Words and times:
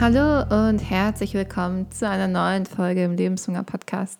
Hallo 0.00 0.66
und 0.66 0.78
herzlich 0.78 1.34
willkommen 1.34 1.90
zu 1.90 2.08
einer 2.08 2.26
neuen 2.26 2.64
Folge 2.64 3.04
im 3.04 3.16
Lebenshunger 3.16 3.64
Podcast. 3.64 4.18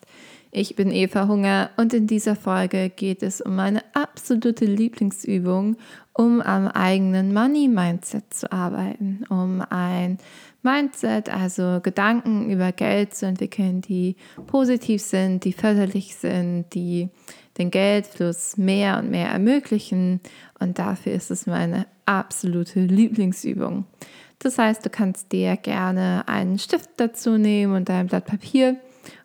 Ich 0.51 0.77
bin 0.77 0.93
Eva 0.93 1.27
Hunger 1.27 1.71
und 1.79 1.95
in 1.95 2.07
dieser 2.07 2.37
Folge 2.37 2.91
geht 2.91 3.23
es 3.23 3.41
um 3.41 3.57
meine 3.57 3.83
absolute 3.95 4.67
Lieblingsübung, 4.67 5.79
um 6.13 6.43
am 6.43 6.69
eigenen 6.69 7.33
Money 7.33 7.67
Mindset 7.69 8.35
zu 8.35 8.53
arbeiten, 8.53 9.25
um 9.31 9.63
ein 9.71 10.19
Mindset, 10.63 11.31
also 11.31 11.81
Gedanken 11.83 12.51
über 12.51 12.73
Geld 12.73 13.15
zu 13.15 13.25
entwickeln, 13.25 13.81
die 13.81 14.17
positiv 14.49 15.01
sind, 15.01 15.45
die 15.47 15.55
förderlich 15.55 16.15
sind, 16.15 16.67
die 16.75 17.09
den 17.57 17.71
Geldfluss 17.71 18.59
mehr 18.59 18.99
und 18.99 19.11
mehr 19.11 19.29
ermöglichen. 19.31 20.21
Und 20.59 20.79
dafür 20.79 21.13
ist 21.13 21.31
es 21.31 21.47
meine 21.47 21.87
absolute 22.05 22.81
Lieblingsübung. 22.81 23.87
Das 24.41 24.57
heißt, 24.59 24.85
du 24.85 24.91
kannst 24.91 25.33
dir 25.33 25.57
gerne 25.57 26.25
einen 26.27 26.59
Stift 26.59 26.91
dazu 26.97 27.37
nehmen 27.37 27.75
und 27.75 27.91
ein 27.91 28.07
Blatt 28.07 28.25
Papier 28.25 28.77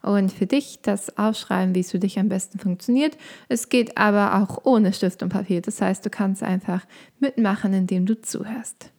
und 0.02 0.32
für 0.32 0.46
dich 0.46 0.80
das 0.82 1.18
aufschreiben, 1.18 1.74
wie 1.74 1.80
es 1.80 1.92
für 1.92 2.00
dich 2.00 2.20
am 2.20 2.30
besten 2.30 2.60
funktioniert. 2.60 3.18
Es 3.48 3.70
geht 3.70 3.98
aber 3.98 4.36
auch 4.36 4.66
ohne 4.66 4.92
Stift 4.92 5.24
und 5.24 5.30
Papier. 5.30 5.62
Das 5.62 5.82
heißt, 5.82 6.06
du 6.06 6.10
kannst 6.10 6.44
einfach 6.44 6.86
mitmachen, 7.20 7.74
indem 7.74 8.06
du 8.06 8.22
zuhörst. 8.22 8.92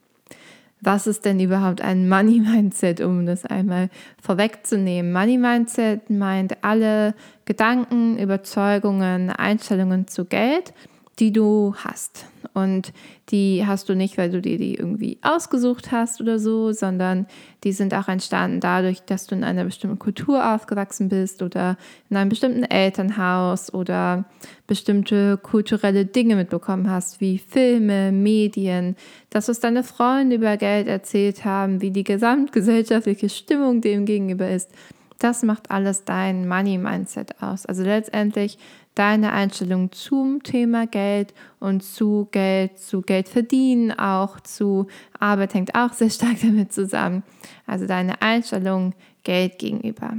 Was 0.81 1.07
ist 1.07 1.25
denn 1.25 1.39
überhaupt 1.39 1.81
ein 1.81 2.09
Money 2.09 2.39
Mindset, 2.39 3.01
um 3.01 3.25
das 3.25 3.45
einmal 3.45 3.89
vorwegzunehmen? 4.21 5.11
Money 5.11 5.37
Mindset 5.37 6.09
meint 6.09 6.63
alle 6.63 7.13
Gedanken, 7.45 8.17
Überzeugungen, 8.17 9.29
Einstellungen 9.29 10.07
zu 10.07 10.25
Geld 10.25 10.73
die 11.19 11.31
du 11.31 11.73
hast. 11.77 12.25
Und 12.53 12.93
die 13.29 13.65
hast 13.65 13.89
du 13.89 13.95
nicht, 13.95 14.17
weil 14.17 14.31
du 14.31 14.41
dir 14.41 14.57
die 14.57 14.75
irgendwie 14.75 15.17
ausgesucht 15.21 15.91
hast 15.91 16.21
oder 16.21 16.39
so, 16.39 16.71
sondern 16.71 17.27
die 17.63 17.71
sind 17.71 17.93
auch 17.93 18.07
entstanden 18.07 18.59
dadurch, 18.59 19.01
dass 19.01 19.27
du 19.27 19.35
in 19.35 19.43
einer 19.43 19.63
bestimmten 19.63 19.99
Kultur 19.99 20.53
aufgewachsen 20.55 21.09
bist 21.09 21.41
oder 21.41 21.77
in 22.09 22.17
einem 22.17 22.29
bestimmten 22.29 22.63
Elternhaus 22.63 23.73
oder 23.73 24.25
bestimmte 24.65 25.37
kulturelle 25.37 26.05
Dinge 26.05 26.35
mitbekommen 26.35 26.89
hast, 26.89 27.19
wie 27.19 27.37
Filme, 27.37 28.11
Medien, 28.11 28.95
das, 29.29 29.47
was 29.47 29.59
deine 29.59 29.83
Freunde 29.83 30.37
über 30.37 30.57
Geld 30.57 30.87
erzählt 30.87 31.45
haben, 31.45 31.81
wie 31.81 31.91
die 31.91 32.03
gesamtgesellschaftliche 32.03 33.29
Stimmung 33.29 33.81
dem 33.81 34.05
gegenüber 34.05 34.49
ist. 34.49 34.71
Das 35.19 35.41
macht 35.41 35.71
alles 35.71 36.05
dein 36.05 36.47
Money-Mindset 36.47 37.41
aus. 37.41 37.65
Also 37.65 37.83
letztendlich 37.83 38.59
deine 38.97 39.31
Einstellung 39.31 39.91
zum 39.91 40.41
Thema 40.43 40.87
Geld 40.87 41.33
und 41.59 41.83
zu 41.83 42.27
Geld, 42.31 42.79
zu 42.79 43.01
Geld 43.01 43.29
verdienen, 43.29 43.91
auch 43.91 44.39
zu 44.39 44.87
Arbeit 45.19 45.53
hängt 45.53 45.75
auch 45.75 45.93
sehr 45.93 46.09
stark 46.09 46.37
damit 46.41 46.73
zusammen. 46.73 47.23
Also 47.65 47.85
deine 47.85 48.21
Einstellung 48.21 48.93
Geld 49.23 49.59
gegenüber. 49.59 50.13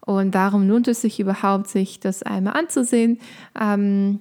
Und 0.00 0.34
warum 0.34 0.68
lohnt 0.68 0.88
es 0.88 1.02
sich 1.02 1.20
überhaupt, 1.20 1.68
sich 1.68 2.00
das 2.00 2.22
einmal 2.22 2.54
anzusehen? 2.54 3.18
Ähm, 3.58 4.20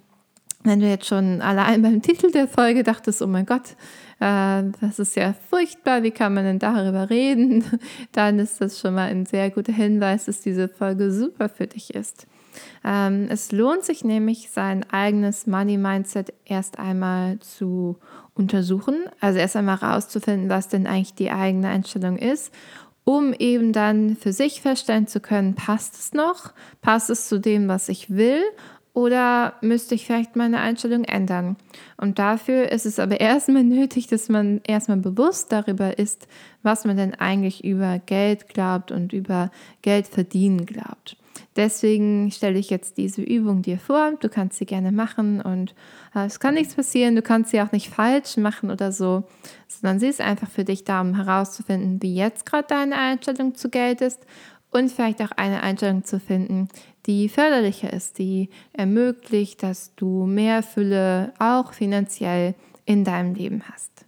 wenn 0.63 0.79
du 0.79 0.87
jetzt 0.87 1.07
schon 1.07 1.41
allein 1.41 1.81
beim 1.81 2.01
Titel 2.01 2.31
der 2.31 2.47
Folge 2.47 2.83
dachtest, 2.83 3.21
oh 3.21 3.27
mein 3.27 3.45
Gott, 3.45 3.75
äh, 4.19 4.63
das 4.81 4.99
ist 4.99 5.15
ja 5.15 5.33
furchtbar, 5.49 6.03
wie 6.03 6.11
kann 6.11 6.33
man 6.33 6.43
denn 6.43 6.59
darüber 6.59 7.09
reden? 7.09 7.63
Dann 8.11 8.39
ist 8.39 8.61
das 8.61 8.79
schon 8.79 8.93
mal 8.93 9.09
ein 9.09 9.25
sehr 9.25 9.49
guter 9.49 9.73
Hinweis, 9.73 10.25
dass 10.25 10.41
diese 10.41 10.67
Folge 10.67 11.11
super 11.11 11.49
für 11.49 11.67
dich 11.67 11.93
ist. 11.95 12.27
Ähm, 12.83 13.27
es 13.29 13.51
lohnt 13.51 13.83
sich 13.83 14.03
nämlich, 14.03 14.49
sein 14.51 14.85
eigenes 14.91 15.47
Money-Mindset 15.47 16.33
erst 16.45 16.79
einmal 16.79 17.39
zu 17.39 17.97
untersuchen, 18.33 19.05
also 19.19 19.39
erst 19.39 19.55
einmal 19.55 19.81
herauszufinden, 19.81 20.49
was 20.49 20.67
denn 20.67 20.87
eigentlich 20.87 21.13
die 21.13 21.31
eigene 21.31 21.69
Einstellung 21.69 22.17
ist, 22.17 22.53
um 23.03 23.33
eben 23.33 23.73
dann 23.73 24.15
für 24.15 24.33
sich 24.33 24.61
feststellen 24.61 25.07
zu 25.07 25.19
können, 25.19 25.55
passt 25.55 25.95
es 25.95 26.13
noch, 26.13 26.53
passt 26.81 27.09
es 27.09 27.27
zu 27.27 27.39
dem, 27.39 27.67
was 27.67 27.89
ich 27.89 28.11
will 28.11 28.41
oder 28.93 29.53
müsste 29.61 29.95
ich 29.95 30.05
vielleicht 30.05 30.35
meine 30.35 30.59
Einstellung 30.59 31.05
ändern? 31.05 31.55
Und 31.97 32.19
dafür 32.19 32.71
ist 32.71 32.85
es 32.85 32.99
aber 32.99 33.19
erstmal 33.21 33.63
nötig, 33.63 34.07
dass 34.07 34.29
man 34.29 34.61
erstmal 34.67 34.97
bewusst 34.97 35.51
darüber 35.51 35.97
ist, 35.97 36.27
was 36.63 36.85
man 36.85 36.97
denn 36.97 37.15
eigentlich 37.15 37.63
über 37.63 37.99
Geld 37.99 38.49
glaubt 38.49 38.91
und 38.91 39.13
über 39.13 39.51
Geld 39.81 40.07
verdienen 40.07 40.65
glaubt. 40.65 41.17
Deswegen 41.59 42.31
stelle 42.31 42.57
ich 42.57 42.69
jetzt 42.69 42.95
diese 42.95 43.21
Übung 43.21 43.63
dir 43.63 43.79
vor. 43.79 44.13
Du 44.21 44.29
kannst 44.29 44.57
sie 44.59 44.65
gerne 44.65 44.93
machen 44.93 45.41
und 45.41 45.75
äh, 46.15 46.25
es 46.25 46.39
kann 46.39 46.53
nichts 46.53 46.73
passieren. 46.73 47.17
Du 47.17 47.21
kannst 47.21 47.51
sie 47.51 47.59
auch 47.59 47.73
nicht 47.73 47.89
falsch 47.89 48.37
machen 48.37 48.71
oder 48.71 48.93
so, 48.93 49.25
sondern 49.67 49.99
sie 49.99 50.07
ist 50.07 50.21
einfach 50.21 50.49
für 50.49 50.63
dich 50.63 50.85
da, 50.85 51.01
um 51.01 51.15
herauszufinden, 51.15 52.01
wie 52.01 52.15
jetzt 52.15 52.45
gerade 52.45 52.69
deine 52.69 52.97
Einstellung 52.97 53.55
zu 53.55 53.69
Geld 53.69 53.99
ist 53.99 54.25
und 54.71 54.89
vielleicht 54.89 55.21
auch 55.21 55.31
eine 55.31 55.61
Einstellung 55.61 56.05
zu 56.05 56.21
finden, 56.21 56.69
die 57.07 57.27
förderlicher 57.27 57.91
ist, 57.91 58.19
die 58.19 58.47
ermöglicht, 58.71 59.61
dass 59.61 59.93
du 59.95 60.25
mehr 60.25 60.63
Fülle 60.63 61.33
auch 61.39 61.73
finanziell 61.73 62.55
in 62.85 63.03
deinem 63.03 63.33
Leben 63.35 63.63
hast. 63.69 64.05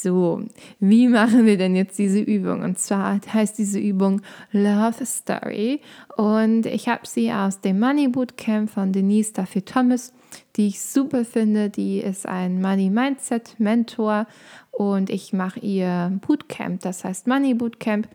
So, 0.00 0.42
wie 0.78 1.08
machen 1.08 1.44
wir 1.44 1.58
denn 1.58 1.74
jetzt 1.74 1.98
diese 1.98 2.20
Übung? 2.20 2.62
Und 2.62 2.78
zwar 2.78 3.20
heißt 3.32 3.58
diese 3.58 3.80
Übung 3.80 4.22
Love 4.52 5.04
Story 5.04 5.80
und 6.16 6.66
ich 6.66 6.88
habe 6.88 7.04
sie 7.04 7.32
aus 7.32 7.60
dem 7.60 7.80
Money 7.80 8.06
Bootcamp 8.06 8.70
von 8.70 8.92
Denise 8.92 9.32
Duffy 9.32 9.62
Thomas, 9.62 10.12
die 10.54 10.68
ich 10.68 10.80
super 10.80 11.24
finde. 11.24 11.68
Die 11.68 11.98
ist 11.98 12.26
ein 12.26 12.62
Money 12.62 12.90
Mindset 12.90 13.56
Mentor 13.58 14.28
und 14.70 15.10
ich 15.10 15.32
mache 15.32 15.58
ihr 15.58 16.12
Bootcamp, 16.24 16.80
das 16.82 17.04
heißt 17.04 17.26
Money 17.26 17.54
Bootcamp. 17.54 18.06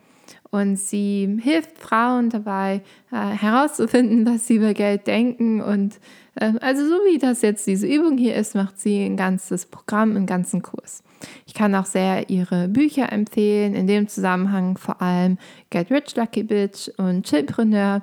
Und 0.50 0.76
sie 0.76 1.38
hilft 1.42 1.78
Frauen 1.78 2.30
dabei 2.30 2.80
äh, 3.12 3.16
herauszufinden, 3.16 4.24
was 4.24 4.46
sie 4.46 4.54
über 4.54 4.72
Geld 4.72 5.06
denken. 5.06 5.60
Und 5.60 5.98
also 6.36 6.86
so 6.86 6.94
wie 7.04 7.18
das 7.18 7.42
jetzt 7.42 7.66
diese 7.66 7.86
Übung 7.86 8.18
hier 8.18 8.34
ist, 8.34 8.54
macht 8.54 8.80
sie 8.80 9.04
ein 9.04 9.16
ganzes 9.16 9.66
Programm, 9.66 10.16
einen 10.16 10.26
ganzen 10.26 10.62
Kurs. 10.62 11.02
Ich 11.46 11.54
kann 11.54 11.74
auch 11.74 11.86
sehr 11.86 12.28
ihre 12.28 12.68
Bücher 12.68 13.12
empfehlen, 13.12 13.74
in 13.74 13.86
dem 13.86 14.08
Zusammenhang 14.08 14.76
vor 14.76 15.00
allem 15.00 15.38
Get 15.70 15.90
Rich 15.90 16.16
Lucky 16.16 16.42
Bitch 16.42 16.88
und 16.96 17.24
Chillpreneur, 17.26 18.02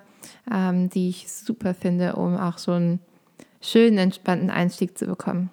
ähm, 0.51 0.89
die 0.89 1.09
ich 1.09 1.31
super 1.31 1.73
finde, 1.73 2.15
um 2.15 2.37
auch 2.37 2.57
so 2.57 2.71
einen 2.71 2.99
schönen, 3.59 3.97
entspannten 3.97 4.49
Einstieg 4.49 4.97
zu 4.97 5.05
bekommen. 5.05 5.49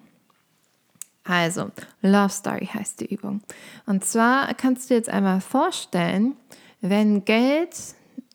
Also, 1.25 1.69
Love 2.01 2.29
Story 2.29 2.65
heißt 2.65 3.01
die 3.01 3.13
Übung. 3.13 3.41
Und 3.85 4.03
zwar 4.03 4.51
kannst 4.55 4.85
du 4.85 4.93
dir 4.93 4.97
jetzt 4.97 5.09
einmal 5.09 5.41
vorstellen, 5.41 6.35
wenn 6.81 7.23
Geld 7.23 7.75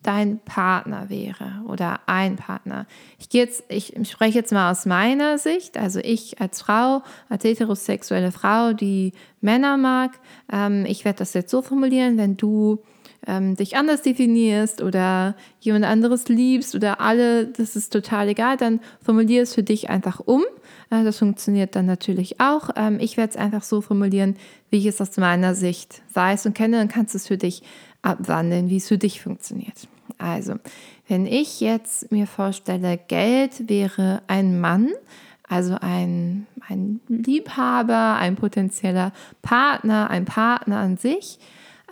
dein 0.05 0.39
Partner 0.41 1.09
wäre 1.09 1.63
oder 1.67 2.01
ein 2.07 2.37
Partner. 2.37 2.87
Ich 3.19 3.29
gehe 3.29 3.43
jetzt, 3.43 3.65
ich 3.69 3.95
spreche 4.09 4.39
jetzt 4.39 4.53
mal 4.53 4.71
aus 4.71 4.87
meiner 4.87 5.39
Sicht, 5.39 5.77
also 5.77 5.99
ich 6.01 6.41
als 6.41 6.61
Frau, 6.61 7.03
als 7.29 7.45
heterosexuelle 7.45 8.31
Frau, 8.31 8.73
die 8.73 9.13
Männer 9.41 9.77
mag. 9.77 10.13
Ähm, 10.53 10.85
ich 10.87 11.05
werde 11.05 11.19
das 11.19 11.35
jetzt 11.35 11.51
so 11.51 11.63
formulieren, 11.63 12.17
wenn 12.17 12.37
du 12.37 12.83
ähm, 13.27 13.57
dich 13.57 13.77
anders 13.77 14.03
definierst 14.03 14.83
oder 14.83 15.35
jemand 15.61 15.85
anderes 15.85 16.29
liebst 16.29 16.75
oder 16.75 17.01
alle, 17.01 17.47
das 17.47 17.77
ist 17.77 17.93
total 17.93 18.29
egal, 18.29 18.57
dann 18.57 18.81
formulier 19.03 19.43
es 19.43 19.55
für 19.55 19.63
dich 19.63 19.89
einfach 19.91 20.21
um. 20.21 20.43
Äh, 20.91 21.05
das 21.05 21.19
funktioniert 21.19 21.77
dann 21.77 21.87
natürlich 21.87 22.41
auch. 22.41 22.71
Ähm, 22.77 22.99
ich 23.01 23.17
werde 23.17 23.31
es 23.31 23.37
einfach 23.37 23.63
so 23.63 23.81
formulieren, 23.81 24.37
wie 24.71 24.79
ich 24.79 24.87
es 24.87 25.01
aus 25.01 25.17
meiner 25.17 25.55
Sicht 25.55 26.03
weiß 26.13 26.47
und 26.47 26.55
kenne, 26.55 26.79
dann 26.79 26.89
kannst 26.89 27.15
du 27.15 27.19
es 27.19 27.27
für 27.27 27.39
dich 27.39 27.63
abwandeln, 28.03 28.69
wie 28.69 28.77
es 28.77 28.89
für 28.89 28.99
dich 28.99 29.23
funktioniert. 29.23 29.89
Also, 30.19 30.55
wenn 31.09 31.27
ich 31.27 31.61
jetzt 31.61 32.11
mir 32.13 32.27
vorstelle, 32.27 32.99
Geld 33.09 33.69
wäre 33.69 34.23
ein 34.27 34.61
Mann, 34.61 34.91
also 35.49 35.77
ein, 35.81 36.47
ein 36.69 37.01
Liebhaber, 37.09 38.17
ein 38.17 38.37
potenzieller 38.37 39.13
Partner, 39.43 40.11
ein 40.11 40.25
Partner 40.25 40.79
an 40.79 40.97
sich, 40.97 41.39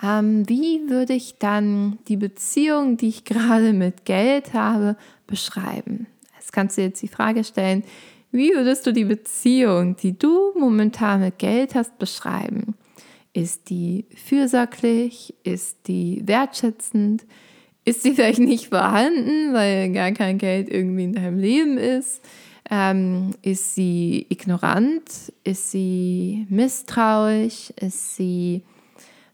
ähm, 0.02 0.48
wie 0.48 0.88
würde 0.88 1.12
ich 1.12 1.36
dann 1.38 1.98
die 2.08 2.16
Beziehung, 2.16 2.96
die 2.96 3.08
ich 3.08 3.24
gerade 3.26 3.72
mit 3.72 4.04
Geld 4.04 4.54
habe, 4.54 4.96
beschreiben? 5.26 6.06
Jetzt 6.38 6.52
kannst 6.52 6.76
du 6.76 6.82
jetzt 6.82 7.02
die 7.02 7.08
Frage 7.08 7.44
stellen, 7.44 7.84
wie 8.30 8.50
würdest 8.54 8.86
du 8.86 8.92
die 8.92 9.04
Beziehung, 9.04 9.96
die 9.96 10.18
du 10.18 10.52
momentan 10.58 11.20
mit 11.20 11.38
Geld 11.38 11.74
hast, 11.74 11.98
beschreiben? 11.98 12.74
Ist 13.34 13.68
die 13.68 14.06
fürsorglich? 14.14 15.34
Ist 15.44 15.86
die 15.86 16.22
wertschätzend? 16.24 17.24
Ist 17.84 18.02
sie 18.02 18.14
vielleicht 18.14 18.38
nicht 18.38 18.68
vorhanden, 18.68 19.52
weil 19.52 19.92
gar 19.92 20.12
kein 20.12 20.38
Geld 20.38 20.68
irgendwie 20.70 21.04
in 21.04 21.14
deinem 21.14 21.38
Leben 21.38 21.78
ist? 21.78 22.22
Ähm, 22.70 23.34
ist 23.42 23.74
sie 23.74 24.26
ignorant? 24.28 25.32
Ist 25.42 25.72
sie 25.72 26.46
misstrauisch? 26.48 27.70
Ist 27.76 28.16
sie 28.16 28.62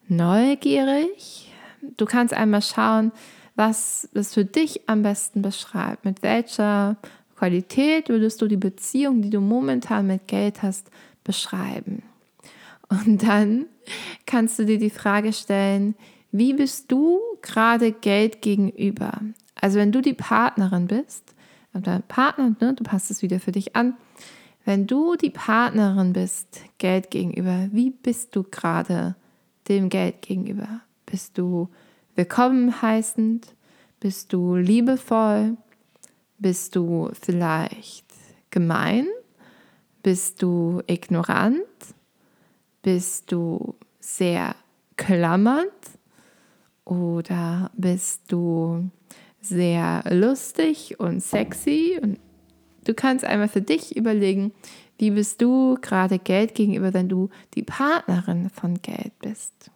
neugierig? 0.09 1.53
Du 1.97 2.06
kannst 2.06 2.33
einmal 2.33 2.62
schauen, 2.62 3.12
was 3.55 4.09
es 4.15 4.35
für 4.35 4.45
dich 4.45 4.89
am 4.89 5.03
besten 5.03 5.43
beschreibt. 5.43 6.05
Mit 6.05 6.23
welcher 6.23 6.97
Qualität 7.37 8.09
würdest 8.09 8.41
du 8.41 8.47
die 8.47 8.56
Beziehung, 8.56 9.21
die 9.21 9.31
du 9.31 9.41
momentan 9.41 10.06
mit 10.06 10.27
Geld 10.27 10.62
hast, 10.62 10.91
beschreiben? 11.23 12.03
Und 12.89 13.23
dann 13.23 13.67
kannst 14.25 14.59
du 14.59 14.65
dir 14.65 14.79
die 14.79 14.91
Frage 14.91 15.33
stellen, 15.33 15.94
wie 16.31 16.55
bist 16.55 16.91
du 16.91 17.19
gerade 17.43 17.93
Geld 17.93 18.43
gegenüber? 18.43 19.21
Also 19.55 19.79
wenn 19.79 19.93
du 19.93 20.01
die 20.01 20.15
Partnerin 20.15 20.87
bist, 20.87 21.35
oder 21.75 22.01
Partner, 22.01 22.55
ne, 22.61 22.75
du 22.75 22.85
passt 22.85 23.11
es 23.11 23.23
wieder 23.23 23.41
für 23.41 23.53
dich 23.53 23.77
an, 23.77 23.95
wenn 24.65 24.87
du 24.87 25.17
die 25.17 25.31
Partnerin 25.31 26.13
bist, 26.13 26.61
Geld 26.79 27.11
gegenüber, 27.11 27.69
wie 27.73 27.91
bist 27.91 28.37
du 28.37 28.43
gerade 28.43 29.17
dem 29.69 29.89
Geld 29.89 30.23
gegenüber? 30.23 30.81
Bist 31.07 31.39
du 31.39 31.69
willkommen 32.15 32.83
heißend? 32.83 33.55
Bist 34.01 34.33
du 34.33 34.57
liebevoll? 34.57 35.57
Bist 36.39 36.77
du 36.77 37.11
vielleicht 37.21 38.07
gemein? 38.51 39.07
Bist 40.03 40.43
du 40.43 40.83
ignorant? 40.87 41.59
Bist 42.83 43.33
du 43.33 43.75
sehr 44.01 44.55
klammernd? 44.97 45.73
Oder 46.88 47.70
bist 47.76 48.23
du 48.29 48.88
sehr 49.43 50.02
lustig 50.08 50.99
und 50.99 51.23
sexy? 51.23 52.00
Und 52.02 52.19
du 52.85 52.94
kannst 52.94 53.26
einmal 53.26 53.49
für 53.49 53.61
dich 53.61 53.94
überlegen, 53.94 54.52
wie 54.96 55.11
bist 55.11 55.43
du 55.43 55.76
gerade 55.82 56.19
Geld 56.19 56.55
gegenüber, 56.55 56.94
wenn 56.94 57.11
du 57.11 57.29
die 57.55 57.62
Partnerin 57.62 58.49
von 58.49 58.81
Geld 58.81 59.12
bist. 59.20 59.70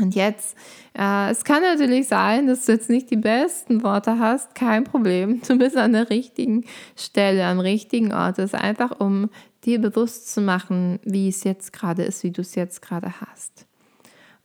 Und 0.00 0.16
jetzt, 0.16 0.56
äh, 0.98 1.30
es 1.30 1.44
kann 1.44 1.62
natürlich 1.62 2.08
sein, 2.08 2.48
dass 2.48 2.66
du 2.66 2.72
jetzt 2.72 2.90
nicht 2.90 3.10
die 3.10 3.16
besten 3.16 3.84
Worte 3.84 4.18
hast, 4.18 4.56
kein 4.56 4.82
Problem. 4.82 5.40
Du 5.46 5.56
bist 5.56 5.76
an 5.76 5.92
der 5.92 6.10
richtigen 6.10 6.64
Stelle, 6.96 7.44
am 7.44 7.60
richtigen 7.60 8.12
Ort. 8.12 8.38
Es 8.40 8.46
ist 8.46 8.54
einfach, 8.58 8.98
um 8.98 9.30
dir 9.64 9.80
bewusst 9.80 10.34
zu 10.34 10.40
machen, 10.40 10.98
wie 11.04 11.28
es 11.28 11.44
jetzt 11.44 11.72
gerade 11.72 12.02
ist, 12.02 12.24
wie 12.24 12.32
du 12.32 12.40
es 12.40 12.56
jetzt 12.56 12.82
gerade 12.82 13.20
hast. 13.20 13.66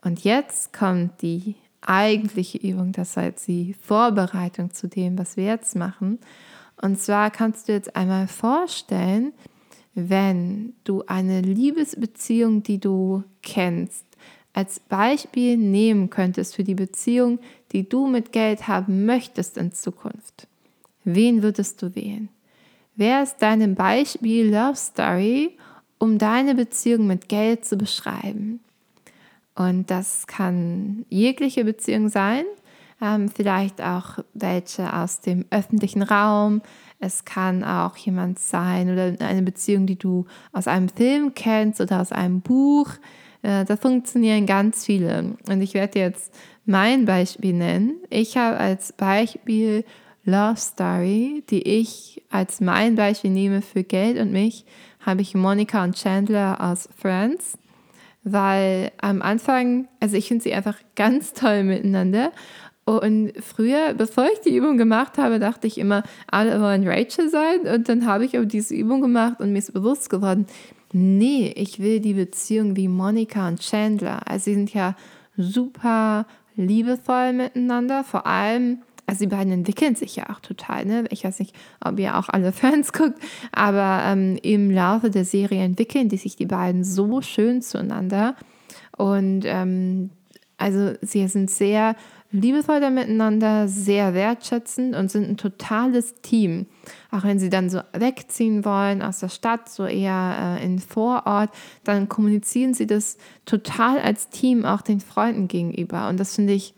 Und 0.02 0.24
jetzt 0.24 0.74
kommt 0.74 1.22
die 1.22 1.56
eigentliche 1.82 2.58
Übung, 2.58 2.92
das 2.92 3.18
heißt 3.18 3.48
die 3.48 3.74
Vorbereitung 3.74 4.72
zu 4.72 4.88
dem, 4.88 5.18
was 5.18 5.38
wir 5.38 5.46
jetzt 5.46 5.76
machen. 5.76 6.20
Und 6.82 7.00
zwar 7.00 7.32
kannst 7.32 7.68
du 7.68 7.74
jetzt 7.74 7.96
einmal 7.96 8.28
vorstellen, 8.28 9.34
wenn 9.96 10.74
du 10.84 11.04
eine 11.08 11.42
Liebesbeziehung, 11.42 12.62
die 12.62 12.80
du 12.80 13.24
kennst, 13.42 14.06
als 14.54 14.80
Beispiel 14.80 15.58
nehmen 15.58 16.10
könntest 16.10 16.56
für 16.56 16.64
die 16.64 16.76
Beziehung, 16.76 17.40
die 17.72 17.88
du 17.88 18.08
mit 18.08 18.32
Geld 18.32 18.68
haben 18.68 19.06
möchtest 19.06 19.58
in 19.58 19.72
Zukunft. 19.72 20.48
Wen 21.04 21.42
würdest 21.42 21.82
du 21.82 21.96
wählen? 21.96 22.30
Wer 22.96 23.24
ist 23.24 23.38
deine 23.38 23.68
Beispiel 23.70 24.50
Love 24.50 24.76
Story, 24.76 25.58
um 26.00 26.18
deine 26.18 26.56
Beziehung 26.56 27.08
mit 27.08 27.30
Geld 27.30 27.66
zu 27.66 27.78
beschreiben? 27.78 28.60
Und 29.58 29.90
das 29.90 30.28
kann 30.28 31.06
jegliche 31.10 31.66
Beziehung 31.66 32.10
sein, 32.10 32.44
ähm, 33.02 33.28
vielleicht 33.28 33.82
auch 33.82 34.20
welche 34.36 34.94
aus 34.94 35.20
dem 35.20 35.46
öffentlichen 35.50 36.04
Raum. 36.04 36.62
Es 37.00 37.26
kann 37.26 37.64
auch 37.64 37.98
jemand 37.98 38.38
sein 38.38 38.92
oder 38.92 39.16
eine 39.26 39.42
Beziehung, 39.42 39.88
die 39.88 39.98
du 39.98 40.26
aus 40.52 40.68
einem 40.68 40.90
Film 40.90 41.34
kennst 41.34 41.82
oder 41.82 42.02
aus 42.02 42.12
einem 42.12 42.42
Buch. 42.42 42.90
Äh, 43.42 43.66
da 43.66 43.78
funktionieren 43.78 44.46
ganz 44.46 44.86
viele. 44.86 45.36
Und 45.50 45.62
ich 45.62 45.74
werde 45.74 46.00
jetzt 46.00 46.34
mein 46.66 47.06
Beispiel 47.06 47.54
nennen. 47.54 47.96
Ich 48.12 48.38
habe 48.38 48.58
als 48.58 48.94
Beispiel 48.94 49.86
Love 50.24 50.58
Story, 50.58 51.44
die 51.50 51.64
ich 51.64 52.22
als 52.30 52.62
mein 52.62 52.96
Beispiel 52.96 53.32
nehme 53.32 53.64
für 53.64 53.84
Geld 53.84 54.20
und 54.20 54.32
mich, 54.32 54.66
habe 55.00 55.22
ich 55.22 55.34
Monica 55.34 55.84
und 55.84 55.96
Chandler 55.96 56.62
aus 56.62 56.90
Friends 56.96 57.58
weil 58.32 58.92
am 59.02 59.22
Anfang, 59.22 59.88
also 60.00 60.16
ich 60.16 60.28
finde 60.28 60.44
sie 60.44 60.54
einfach 60.54 60.78
ganz 60.96 61.34
toll 61.34 61.64
miteinander. 61.64 62.32
Und 62.86 63.34
früher, 63.42 63.94
bevor 63.96 64.28
ich 64.32 64.40
die 64.40 64.56
Übung 64.56 64.78
gemacht 64.78 65.18
habe, 65.18 65.40
dachte 65.40 65.68
ich 65.68 65.78
immer, 65.78 66.04
alle 66.28 66.62
wollen 66.62 66.88
Rachel 66.88 67.30
sein. 67.30 67.62
Und 67.62 67.90
dann 67.90 68.06
habe 68.06 68.26
ich 68.26 68.38
aber 68.38 68.46
diese 68.46 68.76
Übung 68.76 69.02
gemacht 69.02 69.40
und 69.40 69.52
mir 69.52 69.60
ist 69.60 69.74
bewusst 69.74 70.10
geworden, 70.10 70.46
nee, 70.94 71.54
ich 71.56 71.80
will 71.80 72.00
die 72.00 72.14
Beziehung 72.14 72.76
wie 72.76 72.88
Monika 72.88 73.48
und 73.48 73.60
Chandler. 73.60 74.22
Also 74.26 74.46
sie 74.46 74.54
sind 74.54 74.74
ja 74.74 74.96
super 75.36 76.26
liebevoll 76.56 77.34
miteinander, 77.34 78.04
vor 78.04 78.26
allem 78.26 78.80
also 79.08 79.22
die 79.22 79.28
beiden 79.28 79.54
entwickeln 79.54 79.96
sich 79.96 80.18
ja 80.18 80.30
auch 80.30 80.42
total. 80.42 80.86
Ne? 80.86 81.06
Ich 81.12 81.24
weiß 81.24 81.40
nicht, 81.40 81.56
ob 81.84 81.98
ihr 81.98 82.18
auch 82.18 82.28
alle 82.30 82.52
Fans 82.52 82.94
guckt, 82.94 83.18
aber 83.52 84.04
ähm, 84.06 84.38
im 84.44 84.70
Laufe 84.70 85.10
der 85.10 85.26
Serie 85.26 85.64
entwickeln 85.64 86.10
die 86.10 86.18
sich 86.18 86.36
die 86.36 86.46
beiden 86.46 86.84
so 86.84 87.22
schön 87.22 87.62
zueinander. 87.62 88.36
Und 88.98 89.44
ähm, 89.46 90.10
also 90.58 90.94
sie 91.02 91.26
sind 91.28 91.50
sehr 91.50 91.96
liebevoll 92.32 92.90
miteinander, 92.90 93.70
sehr 93.70 94.14
wertschätzend 94.14 94.96
und 94.96 95.10
sind 95.10 95.30
ein 95.30 95.38
totales 95.38 96.16
Team. 96.22 96.66
Auch 97.10 97.24
wenn 97.24 97.40
sie 97.40 97.50
dann 97.50 97.70
so 97.70 97.80
wegziehen 97.94 98.66
wollen 98.66 99.02
aus 99.02 99.20
der 99.20 99.30
Stadt, 99.30 99.70
so 99.70 99.86
eher 99.86 100.58
äh, 100.60 100.66
in 100.66 100.80
Vorort, 100.80 101.52
dann 101.86 102.10
kommunizieren 102.10 102.74
sie 102.74 102.88
das 102.88 103.18
total 103.46 104.00
als 104.00 104.30
Team 104.30 104.66
auch 104.66 104.82
den 104.82 105.00
Freunden 105.00 105.48
gegenüber. 105.48 106.10
Und 106.10 106.20
das 106.20 106.36
finde 106.36 106.54
ich 106.54 106.74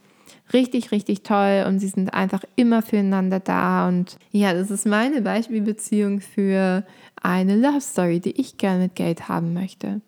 richtig, 0.53 0.91
richtig 0.91 1.23
toll 1.23 1.65
und 1.67 1.79
sie 1.79 1.87
sind 1.87 2.13
einfach 2.13 2.43
immer 2.55 2.81
füreinander 2.81 3.39
da. 3.39 3.87
Und 3.87 4.17
ja, 4.31 4.53
das 4.53 4.71
ist 4.71 4.85
meine 4.85 5.21
Beispielbeziehung 5.21 6.21
für 6.21 6.83
eine 7.21 7.55
Love 7.55 7.81
Story, 7.81 8.19
die 8.19 8.39
ich 8.39 8.57
gerne 8.57 8.83
mit 8.83 8.95
Geld 8.95 9.27
haben 9.29 9.53
möchte. 9.53 10.01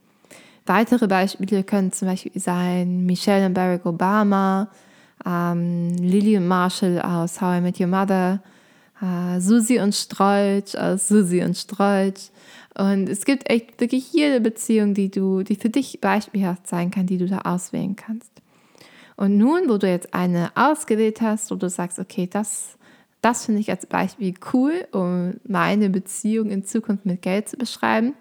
Weitere 0.66 1.08
Beispiele 1.08 1.64
können 1.64 1.92
zum 1.92 2.08
Beispiel 2.08 2.32
sein 2.36 3.06
Michelle 3.06 3.46
und 3.46 3.54
Barack 3.54 3.86
Obama, 3.86 4.70
ähm, 5.26 5.90
Lily 5.98 6.38
und 6.38 6.48
Marshall 6.48 7.02
aus 7.02 7.42
How 7.42 7.58
I 7.58 7.62
Met 7.62 7.80
Your 7.80 7.88
Mother, 7.88 8.42
äh, 9.02 9.40
Susi 9.40 9.80
und 9.80 9.94
Strolch 9.94 10.78
aus 10.78 11.08
Susi 11.08 11.44
und 11.44 11.58
Strolch. 11.58 12.32
Und 12.78 13.10
es 13.10 13.26
gibt 13.26 13.50
echt 13.50 13.82
wirklich 13.82 14.14
jede 14.14 14.40
Beziehung, 14.40 14.94
die 14.94 15.12
du, 15.12 15.44
die 15.44 15.56
für 15.56 15.70
dich 15.70 16.00
beispielhaft 16.00 16.68
sein 16.68 16.90
kann, 16.90 17.06
die 17.06 17.18
du 17.18 17.26
da 17.26 17.40
auswählen 17.40 17.96
kannst. 17.96 18.41
Und 19.16 19.38
nun, 19.38 19.70
wo 19.70 19.78
du 19.78 19.88
jetzt 19.88 20.14
eine 20.14 20.52
ausgewählt 20.56 21.22
hast, 21.22 21.52
wo 21.52 21.56
du 21.56 21.70
sagst, 21.70 22.00
okay, 22.00 22.28
das, 22.32 22.78
das 23.22 23.46
finde 23.46 23.62
ich 23.62 23.70
als 23.70 23.86
Beispiel 23.86 24.34
cool, 24.54 24.88
um 24.92 25.36
meine 25.48 25.90
Beziehung 25.90 26.50
in 26.50 26.64
Zukunft 26.64 27.06
mit 27.06 27.22
Geld 27.22 27.50
zu 27.50 27.58
beschreiben, 27.58 28.14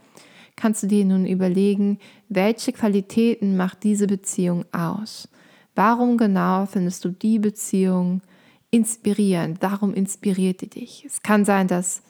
kannst 0.56 0.82
du 0.82 0.86
dir 0.86 1.04
nun 1.04 1.26
überlegen, 1.26 1.98
welche 2.28 2.72
Qualitäten 2.72 3.56
macht 3.56 3.82
diese 3.82 4.06
Beziehung 4.06 4.64
aus? 4.72 5.28
Warum 5.74 6.18
genau 6.18 6.66
findest 6.66 7.04
du 7.04 7.08
die 7.10 7.38
Beziehung 7.38 8.20
inspirierend? 8.70 9.58
Warum 9.60 9.94
inspiriert 9.94 10.60
die 10.60 10.68
dich? 10.68 11.04
Es 11.06 11.22
kann 11.22 11.44
sein, 11.44 11.68
dass 11.68 12.02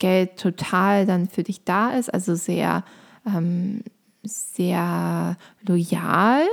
Geld 0.00 0.38
total 0.38 1.06
dann 1.06 1.28
für 1.28 1.44
dich 1.44 1.64
da 1.64 1.90
ist, 1.90 2.12
also 2.12 2.34
sehr, 2.34 2.84
ähm, 3.26 3.82
sehr 4.24 5.36
loyal 5.62 6.46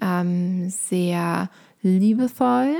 ähm, 0.00 0.68
sehr 0.70 1.50
liebevoll, 1.82 2.74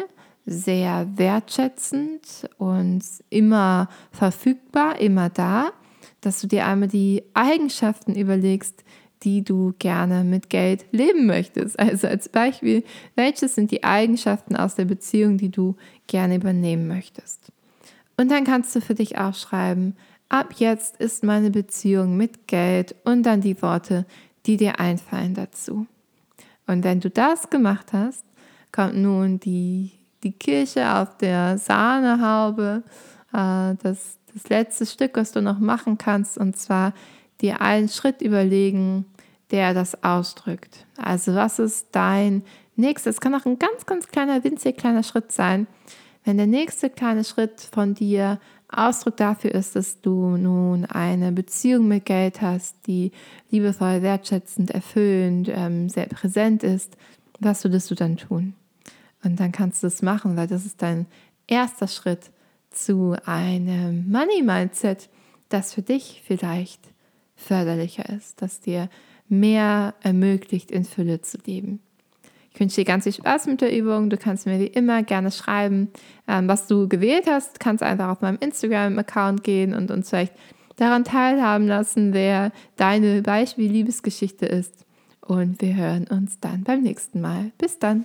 sehr 0.47 1.07
wertschätzend 1.17 2.49
und 2.59 3.03
immer 3.31 3.89
verfügbar, 4.11 4.99
immer 5.01 5.31
da, 5.31 5.71
dass 6.21 6.41
du 6.41 6.47
dir 6.47 6.67
einmal 6.67 6.89
die 6.89 7.23
Eigenschaften 7.35 8.15
überlegst, 8.15 8.85
die 9.23 9.45
du 9.45 9.73
gerne 9.79 10.25
mit 10.25 10.51
Geld 10.51 10.87
leben 10.91 11.27
möchtest. 11.27 11.79
Also 11.79 12.09
als 12.09 12.29
Beispiel, 12.29 12.85
welches 13.15 13.55
sind 13.55 13.71
die 13.71 13.85
Eigenschaften 13.85 14.57
aus 14.57 14.75
der 14.75 14.85
Beziehung, 14.85 15.39
die 15.39 15.51
du 15.51 15.77
gerne 16.07 16.37
übernehmen 16.37 16.89
möchtest? 16.89 17.53
Und 18.17 18.31
dann 18.31 18.45
kannst 18.45 18.75
du 18.75 18.81
für 18.81 18.95
dich 18.95 19.19
auch 19.19 19.35
schreiben, 19.35 19.97
ab 20.29 20.55
jetzt 20.57 20.97
ist 20.97 21.23
meine 21.23 21.51
Beziehung 21.51 22.17
mit 22.17 22.47
Geld 22.49 22.95
und 23.05 23.23
dann 23.25 23.41
die 23.41 23.61
Worte, 23.63 24.07
die 24.47 24.57
dir 24.57 24.81
einfallen 24.81 25.35
dazu. 25.35 25.87
Und 26.73 26.85
wenn 26.85 27.01
du 27.01 27.11
das 27.11 27.51
gemacht 27.51 27.93
hast, 27.93 28.25
kommt 28.73 28.97
nun 28.97 29.39
die, 29.39 29.93
die 30.23 30.33
Kirsche 30.33 30.91
auf 30.95 31.19
der 31.19 31.59
Sahnehaube, 31.59 32.83
äh, 33.33 33.75
das, 33.83 34.17
das 34.33 34.49
letzte 34.49 34.87
Stück, 34.87 35.17
was 35.17 35.33
du 35.33 35.43
noch 35.43 35.59
machen 35.59 35.99
kannst, 35.99 36.39
und 36.39 36.57
zwar 36.57 36.95
dir 37.43 37.61
einen 37.61 37.89
Schritt 37.89 38.23
überlegen, 38.23 39.05
der 39.51 39.75
das 39.75 40.03
ausdrückt. 40.03 40.87
Also 40.97 41.35
was 41.35 41.59
ist 41.59 41.89
dein 41.93 42.43
nächstes? 42.75 43.17
Es 43.17 43.21
kann 43.21 43.35
auch 43.35 43.45
ein 43.45 43.59
ganz, 43.59 43.85
ganz 43.85 44.09
kleiner, 44.09 44.43
winzig 44.43 44.79
kleiner 44.79 45.03
Schritt 45.03 45.31
sein. 45.31 45.67
Wenn 46.25 46.39
der 46.39 46.47
nächste 46.47 46.89
kleine 46.89 47.25
Schritt 47.25 47.69
von 47.73 47.95
dir 47.95 48.41
Ausdruck 48.73 49.17
dafür 49.17 49.55
ist, 49.55 49.77
dass 49.77 50.01
du 50.01 50.37
nun 50.37 50.85
eine 50.85 51.33
Beziehung 51.33 51.89
mit 51.89 52.07
Geld 52.07 52.41
hast, 52.41 52.77
die 52.87 53.13
liebevoll, 53.51 54.03
wertschätzend, 54.03 54.71
erfüllend, 54.71 55.51
ähm, 55.53 55.89
sehr 55.89 56.07
präsent 56.07 56.63
ist, 56.63 56.97
was 57.39 57.65
würdest 57.65 57.91
du 57.91 57.95
dann 57.95 58.17
tun? 58.17 58.55
Und 59.25 59.39
dann 59.41 59.53
kannst 59.53 59.83
du 59.83 59.87
es 59.87 60.03
machen, 60.03 60.37
weil 60.37 60.47
das 60.47 60.65
ist 60.65 60.83
dein 60.83 61.07
erster 61.47 61.89
Schritt 61.89 62.31
zu 62.71 63.17
einem 63.25 64.11
Money-Mindset, 64.11 65.09
das 65.49 65.75
für 65.75 65.83
dich 65.83 66.23
vielleicht 66.25 66.81
förderlicher 67.37 68.09
ist, 68.09 68.41
das 68.41 68.61
dir 68.61 68.89
mehr 69.29 69.95
ermöglicht, 70.03 70.71
in 70.71 70.85
Fülle 70.85 71.21
zu 71.21 71.39
leben. 71.45 71.81
Ich 72.55 72.61
wünsche 72.61 72.77
dir 72.77 72.85
ganz 72.85 73.05
viel 73.05 73.15
Spaß 73.15 73.47
mit 73.47 73.61
der 73.61 73.77
Übung. 73.77 74.11
Du 74.11 74.17
kannst 74.17 74.47
mir 74.47 74.61
wie 74.61 74.67
immer 74.67 75.03
gerne 75.03 75.31
schreiben, 75.31 75.89
ähm, 76.29 76.49
was 76.49 76.67
du 76.67 76.89
gewählt 76.89 77.25
hast. 77.27 77.55
Du 77.55 77.59
kannst 77.59 77.83
einfach 77.83 78.09
auf 78.09 78.21
meinem 78.21 78.39
Instagram-Account 78.41 79.43
gehen 79.43 79.75
und 79.75 79.91
uns 79.91 80.11
vielleicht 80.11 80.35
daran 80.77 81.05
teilhaben 81.05 81.67
lassen, 81.67 82.13
wer 82.13 82.53
deine 82.77 83.23
Beispiel-Liebesgeschichte 83.23 84.47
ist. 84.47 84.85
Und 85.21 85.63
wir 85.63 85.77
hören 85.77 86.07
uns 86.09 86.41
dann 86.41 86.65
beim 86.65 86.83
nächsten 86.83 87.21
Mal. 87.21 87.53
Bis 87.59 87.79
dann. 87.79 88.05